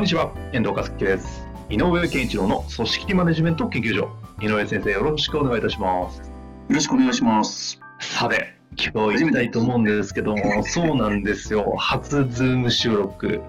[0.00, 1.46] こんにちは、遠藤和樹です。
[1.68, 4.08] 井上健一郎の組織マネジメント研究所。
[4.40, 6.20] 井上先生、よろしくお願いいたします。
[6.20, 6.24] よ
[6.70, 7.78] ろしくお願いします。
[8.00, 11.74] さて、今日行きたいと思うんですけども、そうなんですよ。
[11.76, 13.42] 初 Zoom 収録。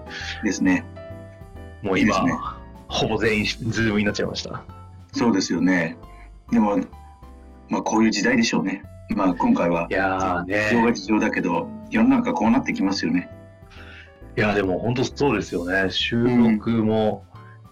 [0.44, 0.84] ですね。
[1.80, 2.34] もう今、いいね
[2.86, 4.62] ほぼ全員 Zoom になっちゃいました。
[5.12, 5.96] そうですよね。
[6.50, 6.76] でも、
[7.70, 8.82] まあ、こういう時代でしょうね。
[9.16, 10.92] まあ、今回はいやー事情がね。
[10.92, 13.30] 事情だけど、世の中こうなってきますよね。
[14.36, 15.90] いや、でも本当そうですよね。
[15.90, 17.24] 収録も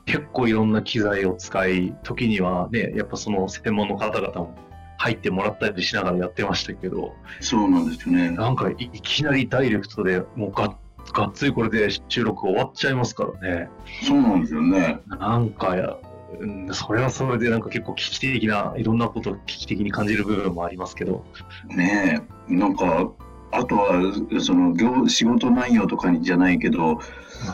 [0.06, 4.54] 結構いろんな機材を使い、時にはね、やっぱその専門の方々も
[4.98, 8.30] 入ってもらったりしながらやってましたけど、そうなんですよね。
[8.30, 10.76] なんかいいきなりダイレクトでもうがっ
[11.12, 13.68] がっつりこれで収録終わっちゃいますからね。
[14.02, 15.00] そうなんですよね。
[15.06, 15.96] なんかや、
[16.38, 21.24] うんそれはそれでなんか結構危機的な、いろんなことを危機的に感じる部分もありますけど。
[21.68, 22.54] ねえ。
[22.54, 23.10] なんか、
[23.52, 27.00] あとは、その業、仕事内容とかにじゃないけど、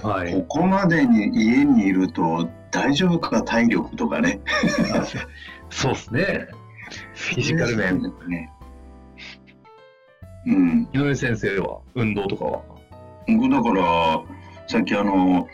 [0.02, 0.33] はい。
[0.33, 4.41] ここまでに家にいると大丈夫か体力とかね。
[5.70, 6.48] そうですね。
[7.14, 8.02] フィジカル面。
[8.28, 8.52] ね。
[10.47, 10.89] うん。
[10.92, 12.62] 井上先生は運動とかは？
[13.28, 14.22] 僕だから
[14.69, 15.48] さっきあの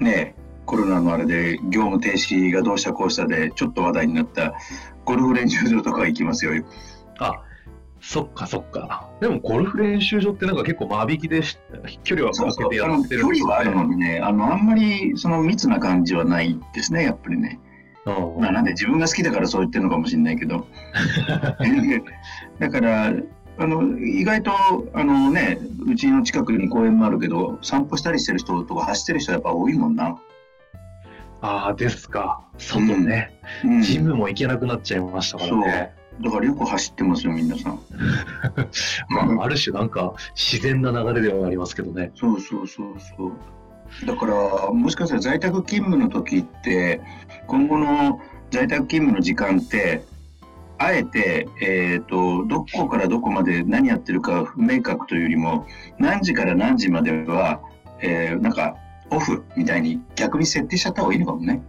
[0.00, 0.34] ね
[0.66, 4.54] コロナのあれで業務停止がどうしたこうしたでちょっと話題になった
[5.04, 6.52] ゴルフ練習場とか行きますよ。
[7.20, 7.40] あ、
[8.06, 9.08] そっかそっか。
[9.20, 11.58] でもゴルフ練習場ってなんか結構間引きでし
[12.04, 13.74] 距離は空けてやってるんです距離はある。
[13.74, 17.58] のにねあのあんまりその密な感じはないですねやっぱりね。
[18.04, 20.66] うんまあなんで自分が好きだからそう言ってるのかもしれないけど
[22.60, 23.14] だから
[23.56, 24.52] あの意外と
[24.92, 30.18] あのねうちの近くに公園もあるけど散歩したりしてる人とか走ってる人やっぱ多いもんな。
[31.40, 32.40] ああ、ですか。
[32.56, 33.38] 外ね。
[33.64, 35.94] うんジムも行けなくなっちゃいましたからね。
[36.22, 37.80] だからよく走ってますよ、皆さん。
[39.08, 42.12] まあ、ある種なんか自然な流れではありますけどね。
[42.14, 44.06] そうそうそうそう。
[44.06, 47.00] だから、もしかしたら在宅勤務の時って、
[47.46, 48.20] 今後の
[48.50, 50.04] 在宅勤務の時間って、
[50.78, 55.66] あえて、えっ、と、どこからどこまで何やってるか不明確というよりも、
[55.98, 57.60] 何時から何時までは、
[58.00, 58.76] えーなんか、
[59.10, 61.62] オフみたいに逆に設定しちゃった方がいいのかもね。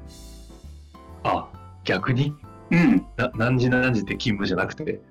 [1.24, 1.48] あ、
[1.84, 2.34] 逆に？
[2.72, 3.06] うん。
[3.18, 5.02] な何時何時って勤務じゃなくて？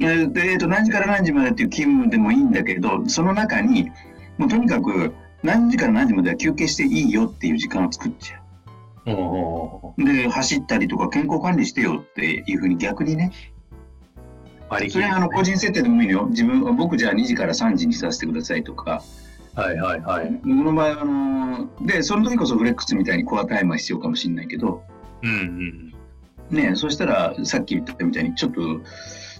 [0.00, 3.90] えーでえーと何時から何時までっていう勤務でもいいんだけどその中に
[4.38, 5.12] もうとにかく
[5.42, 8.40] 何時から何時までは休憩していいよっていう時間を作っちゃ
[9.06, 13.32] うで走ったりとか健康管理してよっていうふうに逆にね
[14.88, 19.02] それはあの個人設定でもいいのよ自分僕じゃあ2時から3時にさせてくださいとか
[19.54, 20.30] はいはいはい。
[20.42, 24.82] 僕の場合はあのでその時こそフレックスみたいにコアタイムは必要かもしれないけど
[25.22, 25.91] うんうん。
[26.52, 28.60] ねそしたらさっき言ったみたいにちょっと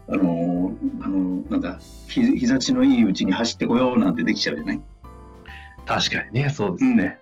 [0.09, 1.79] あのあのなんだ
[2.09, 4.81] ひ日差しのいいうちに走ってこようなんてできちゃうじゃない？
[5.87, 7.19] 確かにね、そうですね。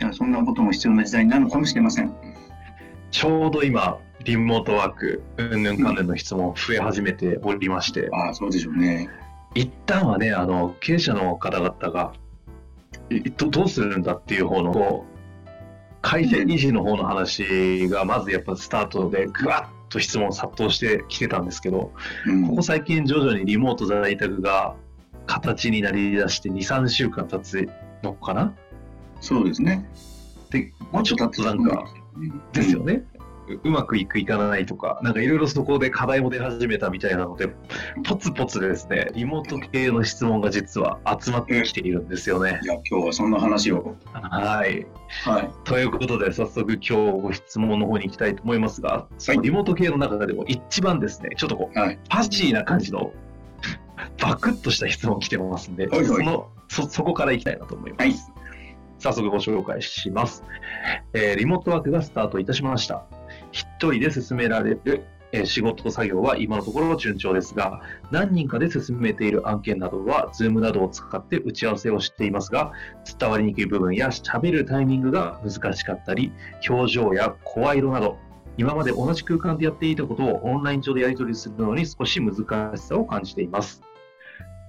[0.00, 2.12] いやそんなことも必要な時代になるのかもしれません。
[3.10, 9.08] ちょうど今、リモートワーク、うんぬん関連の質問増え始めておりまして、ああ、そうでしょうね。
[9.54, 12.12] 一旦はね、あの、経営者の方々が、
[13.10, 15.13] いどどうするんだっていう方の、こう、
[16.04, 21.92] 改善維持の方の話が、まずやっぱスタートで、ぐわっと質問殺到してきてたんですけど、
[22.26, 24.76] うんここ最近徐々にリモート在宅が
[25.26, 27.68] 形になりだして2、3週間経つ
[28.02, 28.54] のかな？
[29.22, 29.88] そうですね。
[30.50, 31.86] で、もうちょっとなんか、
[32.52, 33.02] ですよね。
[33.48, 37.48] ううまくいくいかないとか、なんかいろいろそこで課題も出始めたみたいなので、
[38.04, 42.60] ポツポツでですね、リモート系の質問が実は集まってきているんですよね。
[42.62, 43.96] いや、今日はそんな話を。
[44.12, 44.86] はい。
[45.24, 45.50] はい。
[45.64, 51.94] ということで、早速今日ご質問の方に行きたいと思いますが、そのリモート系の中でも一番ですね、ちょっとこう、はい。
[51.96, 53.12] ファジーな感じの、
[54.20, 58.02] バクッとした質問来てますんで、はいはいそのそそこから行きたいなと思います。
[58.02, 58.14] はい
[58.98, 60.42] 早速ご紹介します、
[61.12, 63.04] えーリモートワークがスタートいたしました。
[63.54, 65.04] 一人で進められる、
[65.44, 67.80] 仕事作業は今のところ順調ですが、
[68.10, 72.72] 何人かで進めている案件などは、Zoom などを使って打ち合わせをしていますが、
[73.18, 76.32] 伝わりにくい部分や喋るタイミングが難しかったり、
[76.68, 78.18] 表情や声色など、
[78.56, 83.82] 今まで同じ空間でやっていたことをオンライン上でやり取りするのに少し難しさを感じています。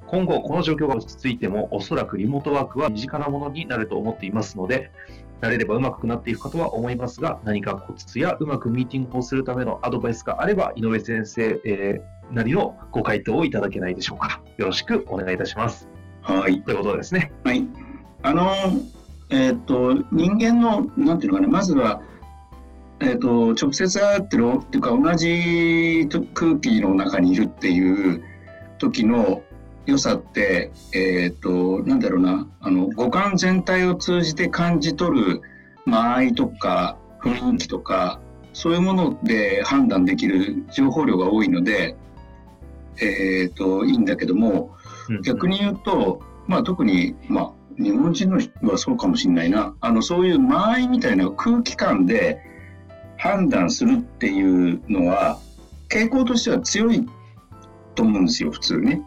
[0.07, 4.91] 今後、この状況が落ち着いても、おそらくリモートワークは身近なものになると思っていますので、
[5.41, 14.41] 慣れればうまくなっていくかとは思いますが、何かコツやうまくミーティングをするためのアドバイスがあれば、井上先生、えー、なりのご回答をいただけないでしょうか。
[14.57, 15.89] よろしくお願いいたします。
[16.21, 16.61] はい。
[16.63, 17.31] ということですね。
[17.43, 17.67] はい。
[18.23, 18.51] あの、
[19.29, 22.01] えー、っと、人間の、なんていうのかな、まずは、
[22.99, 28.23] えー、っと、直接会ってるっていうか、同じ空気の中にいるっていう
[28.77, 29.41] 時の
[29.85, 35.41] 良さって、えっ、と、なんだろうな、あの、五感全体を通じて感じ取る
[35.85, 38.19] 間合いとか雰囲気とか、
[38.53, 41.95] そういうもので判断できる情報量が多いので、
[43.01, 44.75] えっ、と、いいんだけども、
[45.23, 49.75] 逆に言うと、まあ特に、まあ、日本人の人はそうかもしれないな。
[49.81, 52.39] あの、そういう間合いみたいな空気感で
[53.17, 55.39] 判断するっていうのは、
[55.89, 57.05] 傾向としては強い
[57.95, 59.01] と思うんですよ、普通ね。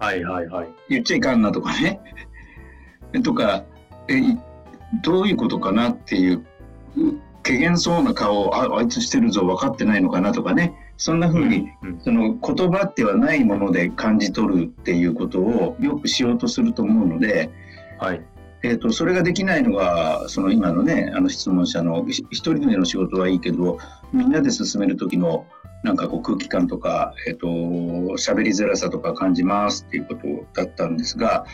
[0.00, 0.68] はいはいはい。
[0.88, 2.00] 言っちゃいかんなとかね。
[3.22, 3.64] とか、
[4.08, 4.20] え、
[5.02, 6.44] どういうことかなっていう、
[7.42, 10.74] けげんそうな顔をああいつしてるぞ分かってないのかなとかね。
[10.96, 17.50] そんな風に、うんうん、その言葉ではないもので感じ取るっていうことをよくしようとすると思うので、
[17.98, 18.22] はい。
[18.62, 23.78] えーと、それができないのがその今のねあの質問者の一人での仕事はいいけど
[24.12, 25.46] みんなで進める時の
[25.82, 27.46] なんかこう空気感とか、えっ、ー、と、
[28.16, 31.46] 喋りづらさとか感じますっていうことだったんですが、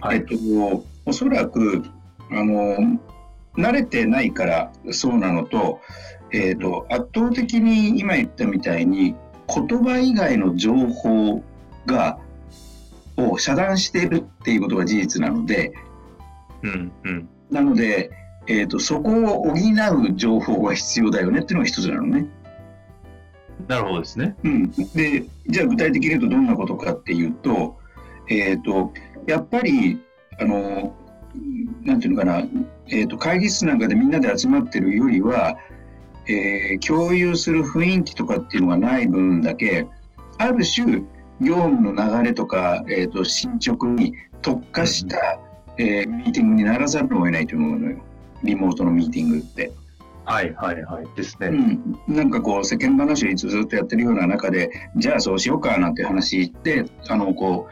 [0.00, 1.84] はい、えっ、ー、と、おそらく、
[2.30, 2.98] あの、
[3.56, 5.80] 慣れてないからそうなのと、
[6.32, 9.14] えっ、ー、と、圧倒的に今言ったみたいに、
[9.54, 11.44] 言葉以外の情報
[11.84, 12.18] が、
[13.16, 15.72] を遮断しているっていうことが事実なので、
[16.62, 18.10] うんうん、なので、
[18.46, 22.26] えーとそこを補う情報が必要だよねっていうのが一つなのね。
[23.68, 24.36] なるほどですね。
[24.44, 27.78] うん、でじゃあ具体的に言うとどんなことかっていうと,、
[28.28, 28.92] えーと、
[29.26, 30.00] やっぱり
[30.40, 30.94] あの
[31.82, 32.46] なんていうのかな、
[32.88, 35.56] えーと、会議室なんかでみんなで集まってるよりは、
[36.26, 39.86] えー、共有する雰囲気とかっていうのがない分だけ
[40.38, 41.02] ある種
[41.40, 45.38] 業務の流れとか、えーと、進捗に特化した、
[45.78, 47.98] うん、えー、ミーティングにならざるを得ないと思うのよ
[48.44, 49.72] リモートのミーティングって。
[50.24, 51.06] はいはいはい。
[51.16, 57.68] ですね、うん、なんかこう世間話をずっとやってるような中でじゃあそうしようかなんて話であのこ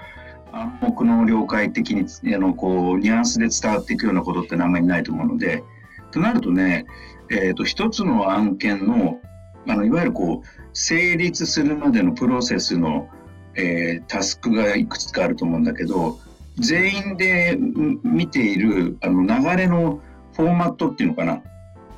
[0.52, 5.64] う暗黙の了解的にあのこうニュアンスで伝わっていくようなことってあんまりないと思うので
[6.10, 6.84] となるとね、
[7.30, 9.18] えーと、一つの案件の
[9.66, 13.08] あのいわゆるこう成立するまでのプロセスの、
[13.54, 16.18] えー、タスクがいくつかあると思うんだけど
[16.56, 17.56] 全員で
[18.02, 20.00] 見ているあの流れの
[20.34, 21.42] フォーマットっていうのかな。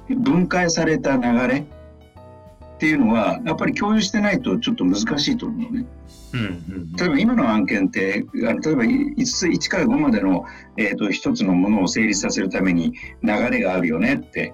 [0.08, 1.66] 分解された流れ
[2.74, 5.86] っていうのはやっぱり共有してないとちょっと難しいと思うね。
[6.34, 6.44] うんう
[6.80, 10.44] ん、例えば今の案件ってあの例えば5つ1から5までの、
[10.76, 12.92] えーと、1つのものを成立させるために
[13.22, 14.52] 流れがあるよねって、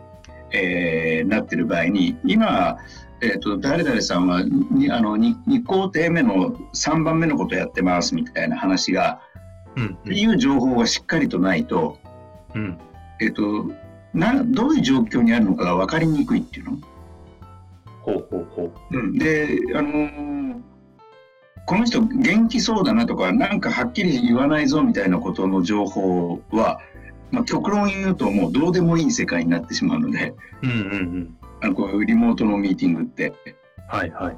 [0.53, 2.77] えー、なってる場合に今、
[3.23, 9.23] えーと、誰々さんはにあの 2, 2工程目の3番目のことやってますみたいな話が、
[9.77, 11.99] うんうん、っていう情報がしっかりとないと,、
[12.55, 12.79] うん。
[13.23, 13.73] えーと
[14.13, 16.79] などういう状況にあるのかが分かりにくいっていうの？
[18.03, 18.99] ほうほうほう。
[18.99, 20.61] うん、で、あのー、
[21.67, 26.81] この人元気そうだなとか、なんかはっきり言わないぞみたいなことの情報は、
[27.31, 30.81] まあ、極論言うともうどうでもいい世界になってしまうので、うんうんう
[31.19, 33.35] ん、あのこういうリモートのミーティングって。
[33.89, 34.35] はいはい。
[34.35, 34.37] っ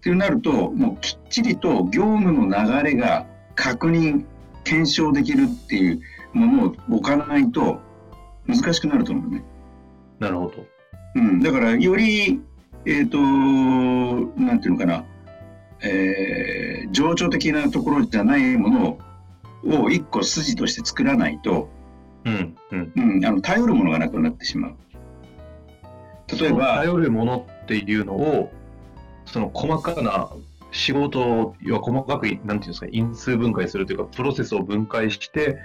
[0.00, 4.26] てなると、もうきっちりと業務の流れが確認、
[4.62, 6.00] 検証できるっていう
[6.34, 7.80] ものを置かないと、
[8.46, 9.44] 難しくなると思うね。
[10.18, 10.66] なるほど。
[11.16, 12.40] うん、だからより、
[12.86, 13.18] えっ、ー、と、
[14.40, 15.04] なんていうのかな、
[15.82, 18.98] えー、情緒的なところじゃないもの
[19.84, 21.68] を一個筋として作らないと、
[22.24, 24.76] うんうんうん、あの頼るものがなくなってしまう。
[26.38, 26.76] 例えば。
[26.76, 28.50] 頼るものっていうのを、
[29.26, 30.30] その細かな
[30.70, 35.58] 仕事を細かく、なんていうんですか、因数分解するというか、プロセスを分解して、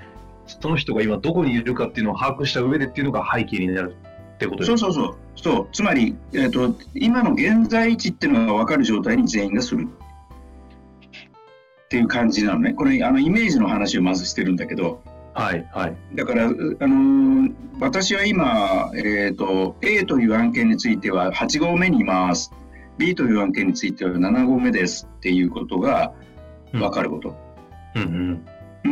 [0.60, 3.96] その人が今どこにいるかっていうのを把握した上でっていうのが背景になる
[4.36, 4.78] ってことですか？
[4.78, 5.16] そうそうそう。
[5.36, 5.68] そう。
[5.72, 9.88] つまり、えーと、今の現在地っていうのが分かる状態に全員がする
[11.86, 12.74] っていう感じなのね。
[12.74, 15.02] これあのイメージの話をまずしてるんだけど。
[15.36, 22.52] はいはい、だから、あのー、私は今、えーと、A という案件については8号目にいます。
[22.98, 26.12] B という案件については7号目ですっていうことが
[26.74, 27.38] 分かること。
[27.96, 28.46] うん、うん、うん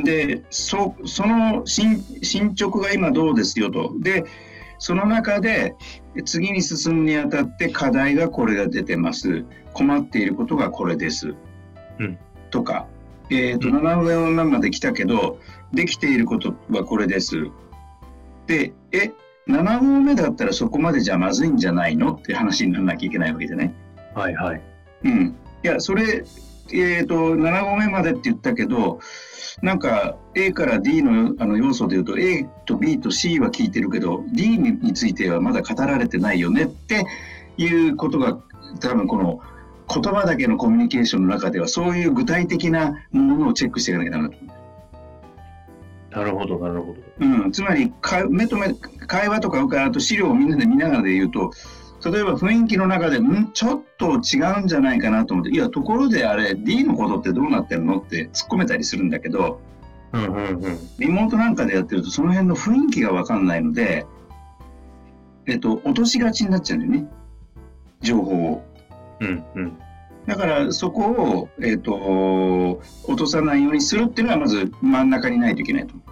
[0.03, 2.03] でそその進
[2.55, 3.93] 捗が今どうですよと。
[3.99, 4.25] で
[4.79, 5.75] その中で
[6.25, 11.33] 次に進むにあたって課題がこれが出てます困っていることがこれです、
[11.99, 12.17] うん、
[12.51, 12.85] とか
[13.29, 15.39] えっ、と、7合目まで来たけど、
[15.73, 17.47] できていることはこれです。
[18.45, 19.11] で、え、
[19.47, 22.13] 7合目だったらそこまでじゃまずいんじゃないの？
[22.13, 23.73] って話にならなきゃいけないわけでね。
[24.15, 24.61] はいはい。
[25.03, 25.35] うん。
[25.63, 26.23] いや、それ、
[26.73, 28.99] えっ、と、7合目までって言ったけど、
[29.61, 37.05] なんか A から D のあの要素で言うと A と B と C は聞いてるけど D についてはまだ語られてないよねって
[37.57, 38.39] いうことが
[38.79, 39.41] 多分この
[39.91, 44.53] 言葉だけのコミュニケーションの中ではそういう具体的なものをチェックしていかなきゃダメだと思
[46.09, 46.93] なるほど、なるほど。
[46.93, 47.03] う。
[47.19, 51.51] うん、つまりか目と目会話とかあと資料をみんなで見ながらで言うと
[52.05, 59.59] 例えば雰囲気の中で、んちょっと違うんじゃないかなと思って、いや、ところであれ、D のことってどうなってるのって突っ込めたりするんだけど、
[60.13, 60.79] うんうんうん。
[60.99, 64.05] リモートなんかでやってると、その辺の雰囲気がわかんないので、
[65.47, 67.09] えっと、落としがちになっちゃうんだよね。
[68.01, 68.63] 情報を。
[69.19, 69.77] うんうん。
[70.27, 76.03] だから、そこを、えっと、落とさないようにするっていうのは、まず真ん中にないといけないと思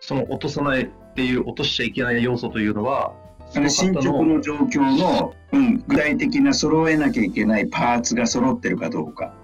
[0.00, 3.14] その落とさないっていう、落としちゃいけない要素というのは、
[3.54, 3.58] う。
[3.58, 9.34] あの進捗の状況の、うん、具体的な揃えなきゃいけないパーツが揃ってるかどうか。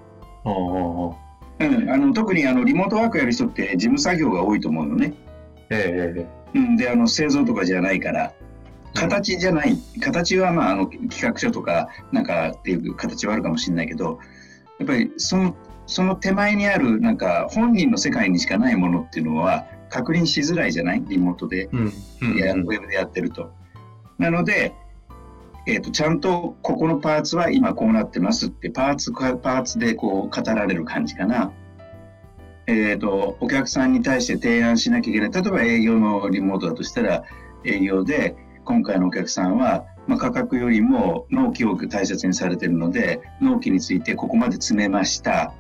[0.44, 5.14] うん、あの特にあのリモートワークやる人って事務作業が多いと思うのね。
[5.70, 8.32] ええうん、であの製造とかじゃないから
[8.94, 14.20] 形じゃない、形はまああの企画書とかなんかっていう形はあるかもしれないけど
[14.78, 15.54] やっぱりその
[15.86, 21.02] その手前にあるなんか本人の世界にしかないものっていうのは確認しづらいじゃない？
[21.08, 23.52] リモートでうんうんや、うんウェブでやってると。
[24.18, 24.74] なので、
[25.66, 31.52] えー、とちゃんとここのパーツは今こうなってますってパーツパーツでこう語られる感じかな。
[32.68, 37.22] えー、とお客さんに対して提案しなきゃいけない例えば営業のリモートだとしたら
[37.64, 45.54] 営業で今回のお客さんは、まあ、価格よりも納期を大切にされているので納期についてここまで詰めました。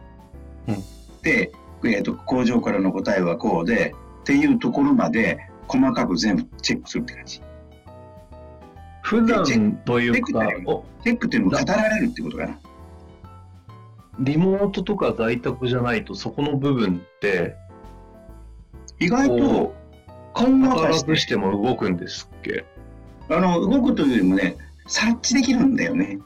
[0.66, 0.96] うん
[1.26, 1.50] で、
[1.82, 7.42] えー、と工場からの答えはこうでっていうところまで細かく全部チェックするって感じ。
[9.06, 9.44] 普段
[9.84, 12.58] というかチェックだよ、おチェックっていうのも語られるってことかな。
[14.18, 17.54] リモートとか在宅じゃないと、そこの部分って、
[18.98, 19.74] 意外とこ
[20.34, 22.64] ほんう、わかししても動くんですっけ？
[23.30, 24.56] あの動くというよりもね
[24.88, 26.18] 察知できるんだよね。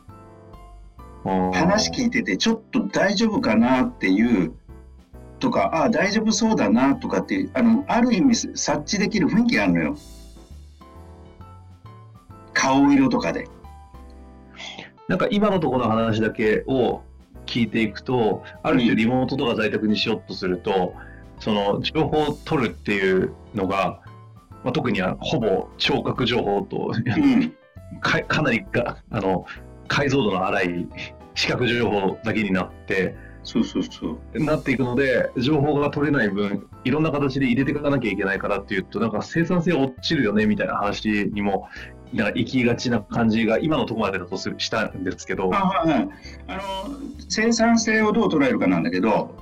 [1.53, 4.55] 話聞いててちょっと大丈夫かなっていう
[5.39, 9.97] とかああ大丈夫そうだなとかっていうあのある意味察知できる雰囲気があるのよ。
[12.71, 13.49] 顔色とかで。
[15.09, 17.03] なんか今のところの話だけを
[17.47, 20.95] 聞いていくと、ある種リモートとか在宅にしようとすると、
[21.41, 24.01] その情報を取るっていうのが、
[24.63, 27.55] まあ、特にはほぼ聴覚情報とうん
[28.01, 29.47] かかなりがあの
[29.89, 30.87] 解像度の荒い
[31.35, 34.45] 視覚情報だけになってそうそうそう。
[34.45, 41.69] なっていくので情報が取れない分いろんな形で入れていかなきゃいけないからっていうとなんか生産性落ちるよねみたいな話にも
[42.13, 45.55] なんか行きがちな感じが今のところまでだとするしたんですけど。
[45.55, 46.09] あはいはい。
[46.49, 46.61] あの
[47.29, 49.37] 生産性をどう捉えるかなんだけど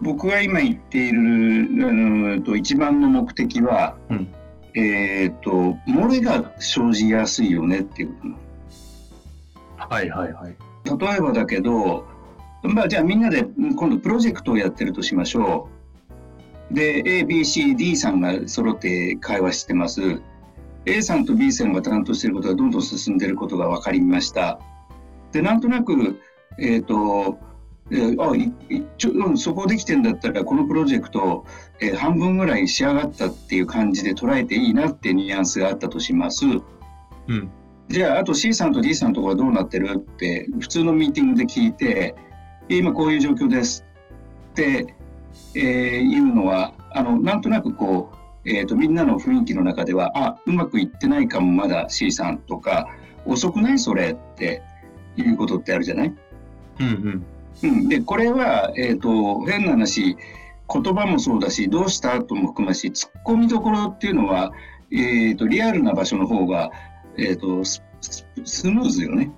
[0.00, 4.34] 僕が今言っているあのと一番の目的は、うん。
[4.74, 5.50] えっ、と
[5.88, 8.28] 漏れが生じやすいよねっていうこ
[9.76, 10.56] とはいはいはい。
[10.84, 12.06] 例えばだけど、
[12.62, 15.68] まあ、じゃあみんなでうん今度プロジェクトをやってるとしましょ
[16.70, 16.74] う。
[16.74, 20.22] で、A、B、C、D さんが揃って会話してます。
[20.86, 24.58] A さんと B さんが担当していることがどんどん進んでいることが分かりました。
[25.32, 26.20] で、なんとなく、
[26.58, 27.38] えっ、と、
[27.92, 28.32] えーあ
[28.98, 31.44] ちょうんそこできてんだったらこのプロジェクト、
[31.80, 36.46] えー半分ぐらい仕上がったっていう感じで捉えていいなってニュアンスがあったとします。
[36.46, 37.50] うん
[37.88, 42.14] じゃあ、あと C さんと D さんのところはどうなってるって、普通のミーティングで聞いて、
[42.68, 43.84] 今こういう状況です
[44.52, 44.94] って、
[45.56, 45.62] えー
[45.98, 52.88] いうのは、あの、なんとなくこう、えっ、と、みんなの雰囲気の中では、あ、うまくいってないかも、まだ C さんとか、
[53.26, 54.62] 遅くないそれって
[55.16, 56.14] いうことってあるじゃない？
[56.80, 57.24] うんうん。
[57.62, 60.16] うん、でこれは、えー、と変な話
[60.72, 62.22] 言葉もそうだしどうした？
[62.22, 64.52] とも含むし突っ込みどころっていうのは、
[64.90, 66.70] えー、とリアルな場所の方が、
[67.18, 69.30] えー、とスススムーズよね、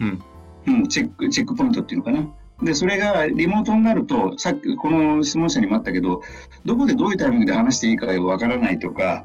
[0.00, 0.22] うん。
[0.68, 2.28] うん、チェックチェックポイントっていうのかな。
[2.62, 6.22] でそれがリモートになるとさっきこの質問者にもあったけど
[6.64, 9.24] どこでどういうタイミングで話していいかわからないとか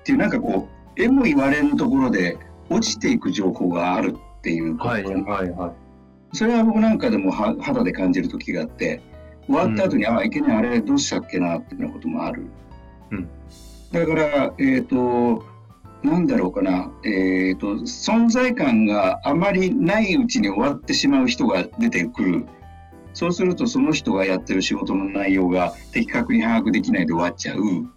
[0.00, 2.38] っていうなんかこうえも言われぬところで
[2.70, 4.88] 落ちていく情報があるっていうこと。
[4.90, 5.88] はいはいはい
[6.32, 9.00] それは僕なんかでもは肌で感じる時があって
[9.46, 12.46] 終わった後に、あいけないあれどうしたっけなっていうようなこともある、
[13.10, 13.28] うん。
[13.92, 15.42] だからえっ、と
[16.02, 22.46] なんだろうかなえっ、と存在感があまりないうちに終わってしまう人が出てくる
[23.14, 27.58] そうするとその人がやってる仕事の内容が的確に把握できないで終わっちゃう。
[27.58, 27.92] うん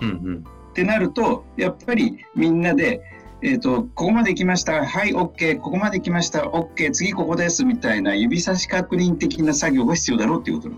[0.00, 0.44] うん。
[0.70, 3.00] ってなるとやっぱりみんなで、
[3.42, 10.74] えーと「ここまで来ましたはい OK ここまで来ました OK 次ここです」みたいな指差し確認的な作業が必要だろうっていうこと。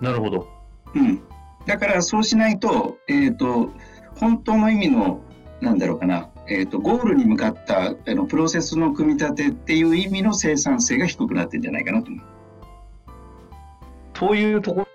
[0.00, 0.46] なるほど。
[0.94, 1.20] うん、
[1.66, 3.70] だからそうしないと,、えー、と
[4.20, 5.20] 本当の意味の
[5.64, 12.24] なんだろうかな、えー、とゴールに向かったあのプロセスの組み立てっていう意味の生産性が低くなってるんじゃないかなと思う。
[14.12, 14.86] というところ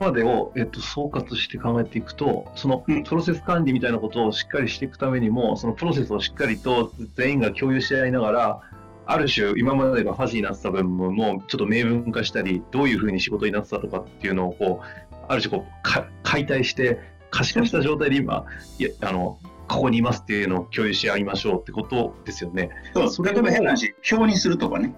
[0.00, 8.60] までを、えっと、総括して考えていくと、そのうんプロセス管理みたいなことをしっかりしていくためにも、そのプロセスをしっかりと全員が共有し合いながら、
[9.06, 16.98] ある種、今までがファジーになってた部分もちょっと明文化したり、どういうふうに仕事になってたとかっていうのをこう、ある種こうか解体して、
[17.30, 18.46] 可視化した状態で今、
[18.78, 22.70] いやあのここにいますっていうのを共有し合いましょうってことですよね。
[22.94, 24.94] そうそれを例えば変な話表にするとかね、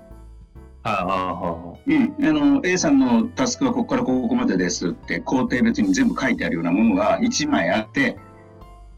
[0.83, 8.17] あああああうん、あの A さんのタスクはここからここまでですって工程別に全部書いてあるようなものが1枚あって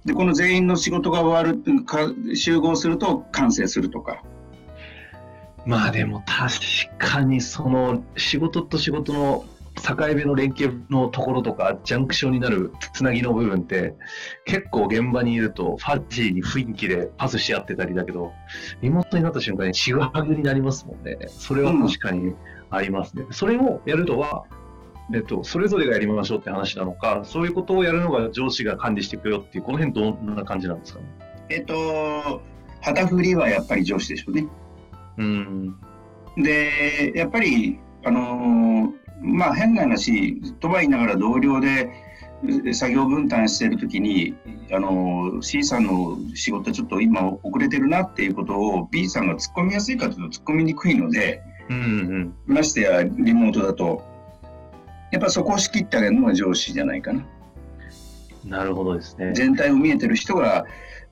[0.04, 4.22] でこの全員の仕事が終わるか集合すると完成するとか。
[5.66, 6.54] まあでも確
[6.96, 9.44] かにその仕事と仕事の
[9.80, 13.94] 境目の連携のところとかジャンクションになるつなぎの部分って
[14.44, 18.32] 結構現場にいるとファジーに雰囲気でパスし合ってたりだけど
[18.82, 22.34] リモートになった瞬間にちぐはぐになりますもんねそれは確かに
[22.70, 24.44] ありますね、それをやるのは
[25.14, 31.06] えっと、それぞれがやりましょうって話なのか、そういうことをやるのが上司が管理していくよっていう、この辺どんな感じなんですかね？
[31.48, 32.42] えっと
[32.82, 34.46] 旗振りはやっぱり上司でしょうね。
[35.16, 35.76] うん。
[36.36, 41.90] でやっぱりあのーまあ変な話とは言いながら同僚で
[42.66, 44.34] え作業分担している時に
[44.72, 52.34] あのー C さんの仕事ちょっと今遅れてるなっていうことを B さんが突っ込みやすいかというと突っ込みにくいのでうんうん。
[52.46, 54.02] ましてやリモートだと
[55.10, 57.24] やっぱそこを仕切ってあげるのが上司じゃないかな。
[58.44, 59.32] なるほどですね。
[59.34, 60.64] 全体を見えてる人が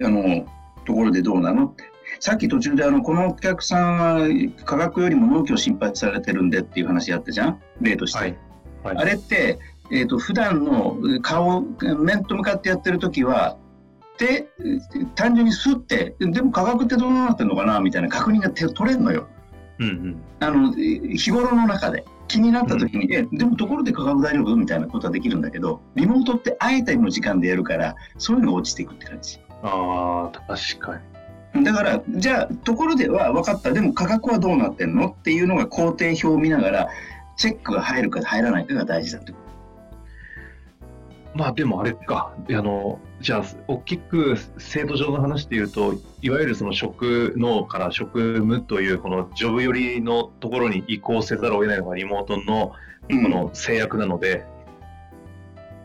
[0.02, 0.46] あの
[0.84, 1.84] ところでどうなのって
[2.20, 4.28] さっき途中であのこのお客さんは
[4.64, 7.60] 科学よりも農業を心配されてるんでっていう話やったじゃん？
[7.80, 8.38] 例として、はい。
[8.82, 8.96] はい。
[8.96, 9.58] あれって、
[9.90, 13.56] えー、と普段の顔面と向かってやってる時は
[14.18, 14.48] で
[15.14, 19.28] 単純にスッてでも科学ってどうなってるのかなみたいな確認が手取れるのよ。
[19.78, 20.22] うんうん。
[20.40, 22.04] あの日頃の中で。
[22.28, 29.38] 気になった時に、えでもところで科学大丈夫みたいなことはできるんだけどリモートってあえての時間でやるからそういうのが落ちていくって感じ。
[29.62, 31.02] ああ、確かに。
[31.64, 33.72] だからじゃあところでは分かった。
[33.72, 36.88] でも価格はどうなってんのっていうのが工程表を見ながら
[37.36, 39.32] チェックが入るか入らないかが大事だって。
[39.32, 39.38] こ
[41.36, 45.92] まあでもあれか、あの、じゃあ、大きく制度上の話で言うと、
[46.22, 52.74] いわゆるその職能から職務という、このジョブ寄りのところに移行せざるを得ないのがリモートのと、
[53.10, 54.46] この制約なので、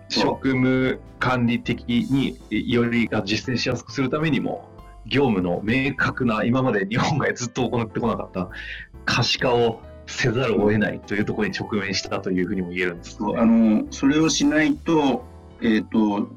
[0.08, 0.24] そう。
[0.24, 4.71] 職務管理的によりが実践しやすくするためにも、
[5.06, 8.50] 業務の明確な、今まで日本がずっと行ってこなかった
[9.06, 13.34] 可視化をせざるを得ないというところに直面したというふうにも言えるんですね。
[13.38, 15.24] あのそれをしないと,、
[15.62, 16.30] えー、と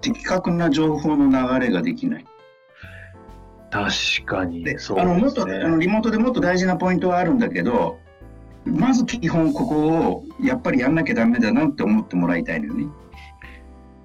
[0.00, 2.26] 的確な情報の流れができない。
[3.70, 5.32] 確かにでそうあのもっ。
[5.32, 7.98] とあのリモートでもっと大事なポイントはあるんだけど
[8.64, 12.86] まず基本ここをやっぱりやんなきゃダメだなって思ってもらいたいのよね。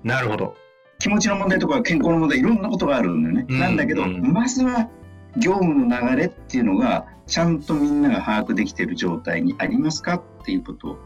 [0.04, 0.56] なるほど。
[1.00, 3.46] 気持ちの問題とか健康の問題いろんなことがあるんだよね。
[3.48, 4.90] うんなんだけど、うんまずは
[5.38, 10.98] 業務の流れっていうのがちゃんとみんなが把握できている状態にありますかっていうことを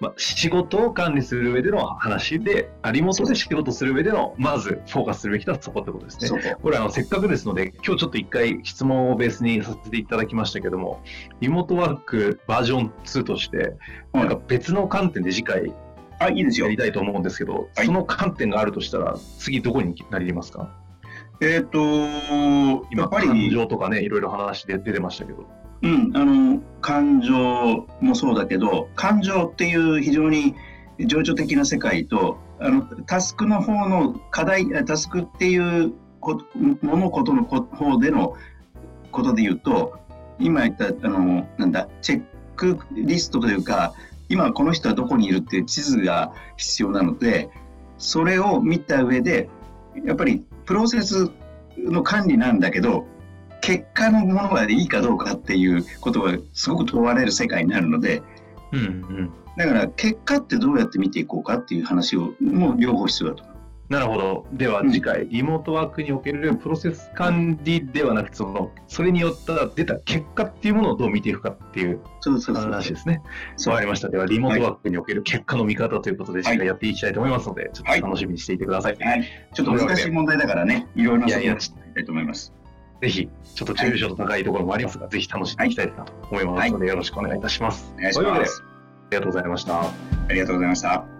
[0.00, 6.56] まあ、仕事を管理する上での話で、あリモートで仕事する上での、まずフォーカスするべきだそこってことですね。
[6.62, 11.02] これあのせっかくですので、今日ちょっと一回質問をベースにさせていただきましたけども、
[11.40, 13.76] リモートワークバージョン2として、
[14.14, 15.74] なんか別の観点で次回
[16.20, 16.66] あいいですよ。
[16.66, 17.86] やりたいと思うんですけど、はい。
[17.86, 20.70] その観点があるとしたら、次どこになりますか？
[21.40, 25.46] えっ、とや今、感情とかね、いろいろ話で出てましたけど。
[25.82, 30.54] うん、あの感情もそうだけど感情っていう非常に
[30.98, 36.38] 情緒的な世界とあのタスクの方の課題あタスクっていうこ
[36.82, 38.36] 物事のこ方での
[39.10, 39.98] ことで言うと
[40.38, 42.22] 今言ったあのなんだチェッ
[42.56, 43.94] クリストというか
[44.30, 47.50] 今この人はどこにいるっていう地図が必要なので
[47.98, 49.50] それを見た上で
[50.06, 51.30] やっぱりプロセス
[51.76, 53.06] の管理なんだけど
[53.60, 58.22] 結果のものがいいかどうかっていうことがすごく問われる世界になるので
[58.72, 59.30] うんうん。
[59.56, 63.49] だから結果ってどうやって見ていこうかっていう話をもう両方必要だと思
[63.90, 64.46] なるほど。
[64.52, 72.00] では次回、リモートワークにおけるプロセス管理ではなくて、その、それによった出た結果っていうものをどう見ていくかっていう。
[72.24, 73.20] 話ですね。
[73.56, 74.08] そうわかりました。
[74.08, 78.96] では、リモートワークにおける結果の見方ということで、次回やっていきたいと思いますので、ちょっと楽しみにしていてください。
[79.00, 79.24] はい。
[79.54, 82.52] ちょっと難しい問題だからね、いろいろなことをしていきたいと思います。
[83.02, 87.92] ぜひ、ちょっと抽象度高いところもありますが、ぜひ楽しんでいきたいなと思いますので、よろしくお願いいたします。
[87.96, 88.62] お願いします。
[88.62, 89.80] ありがとうございました。
[89.80, 89.92] あ
[90.32, 91.19] りがとうございました。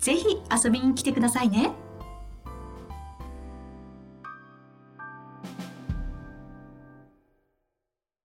[0.00, 1.72] ぜひ遊びに来てくださいね。